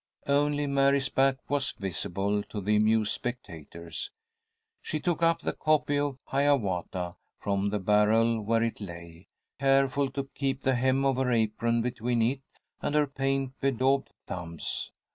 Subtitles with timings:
[0.25, 4.09] Only Mary's back was visible to the amused spectators.
[4.81, 9.27] She took up the copy of "Hiawatha" from the barrel where it lay,
[9.59, 12.41] careful to keep the hem of her apron between it
[12.81, 14.91] and her paint bedaubed thumbs.